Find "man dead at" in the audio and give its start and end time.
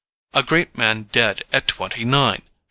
0.75-1.67